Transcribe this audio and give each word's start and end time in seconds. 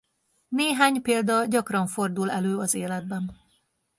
Néhány 0.47 1.01
példa 1.01 1.45
gyakran 1.45 1.87
fordul 1.87 2.31
elő 2.31 2.57
az 2.57 2.73
életben. 2.73 3.37